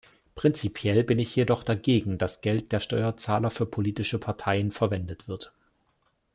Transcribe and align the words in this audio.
Prinzipiell 0.33 1.03
bin 1.03 1.19
ich 1.19 1.35
jedoch 1.35 1.61
dagegen, 1.61 2.17
dass 2.17 2.41
Geld 2.41 2.71
der 2.71 2.79
Steuerzahler 2.79 3.51
für 3.51 3.67
politische 3.67 4.17
Parteien 4.17 4.71
verwendet 4.71 5.27
wird. 5.27 5.53